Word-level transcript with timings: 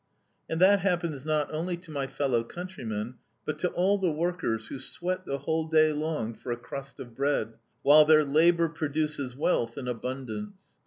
And 0.49 0.59
that 0.59 0.79
happens 0.79 1.25
not 1.25 1.53
only 1.53 1.77
to 1.77 1.91
my 1.91 2.07
fellow 2.07 2.43
countrymen, 2.43 3.17
but 3.45 3.59
to 3.59 3.67
all 3.69 3.99
the 3.99 4.09
workers, 4.11 4.65
who 4.65 4.79
sweat 4.79 5.27
the 5.27 5.37
whole 5.37 5.67
day 5.67 5.93
long 5.93 6.33
for 6.33 6.51
a 6.51 6.57
crust 6.57 6.99
of 6.99 7.13
bread, 7.15 7.53
while 7.83 8.03
their 8.03 8.25
labor 8.25 8.67
produces 8.67 9.35
wealth 9.35 9.77
in 9.77 9.87
abundance. 9.87 10.57